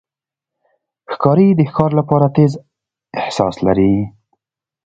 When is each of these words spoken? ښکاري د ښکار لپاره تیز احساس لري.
ښکاري 1.13 1.47
د 1.55 1.59
ښکار 1.69 1.91
لپاره 1.99 2.27
تیز 2.35 2.51
احساس 3.19 3.55
لري. 3.65 3.93